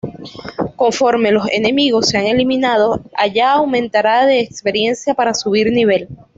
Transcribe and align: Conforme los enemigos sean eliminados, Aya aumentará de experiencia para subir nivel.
Conforme 0.77 1.29
los 1.31 1.47
enemigos 1.51 2.07
sean 2.09 2.25
eliminados, 2.25 3.01
Aya 3.15 3.51
aumentará 3.51 4.25
de 4.25 4.39
experiencia 4.39 5.13
para 5.13 5.35
subir 5.35 5.71
nivel. 5.71 6.07